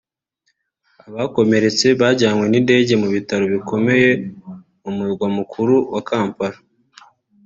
[1.07, 4.09] abakomeretse bajyanwe n’indege mu bitaro bikomeye
[4.81, 6.57] mu murwa mukuru wa Kampala